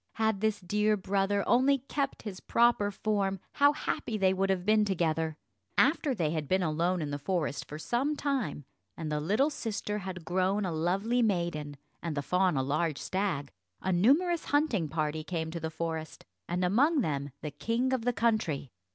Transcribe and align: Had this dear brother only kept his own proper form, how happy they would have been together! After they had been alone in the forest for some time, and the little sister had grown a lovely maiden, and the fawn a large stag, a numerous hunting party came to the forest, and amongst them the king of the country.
Had 0.13 0.41
this 0.41 0.59
dear 0.59 0.97
brother 0.97 1.43
only 1.47 1.77
kept 1.77 2.23
his 2.23 2.39
own 2.39 2.45
proper 2.47 2.89
form, 2.89 3.39
how 3.53 3.71
happy 3.73 4.17
they 4.17 4.33
would 4.33 4.49
have 4.49 4.65
been 4.65 4.83
together! 4.83 5.37
After 5.77 6.15
they 6.15 6.31
had 6.31 6.47
been 6.47 6.63
alone 6.63 7.03
in 7.03 7.11
the 7.11 7.19
forest 7.19 7.65
for 7.67 7.77
some 7.77 8.15
time, 8.15 8.65
and 8.97 9.11
the 9.11 9.19
little 9.19 9.51
sister 9.51 9.99
had 9.99 10.25
grown 10.25 10.65
a 10.65 10.71
lovely 10.71 11.21
maiden, 11.21 11.77
and 12.01 12.17
the 12.17 12.23
fawn 12.23 12.57
a 12.57 12.63
large 12.63 12.97
stag, 12.97 13.51
a 13.79 13.93
numerous 13.93 14.45
hunting 14.45 14.89
party 14.89 15.23
came 15.23 15.51
to 15.51 15.59
the 15.59 15.69
forest, 15.69 16.25
and 16.49 16.65
amongst 16.65 17.03
them 17.03 17.29
the 17.43 17.51
king 17.51 17.93
of 17.93 18.03
the 18.03 18.11
country. 18.13 18.71